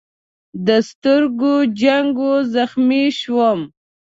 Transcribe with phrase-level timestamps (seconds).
[0.67, 3.59] د سترګو جنګ و، زخمي شوم.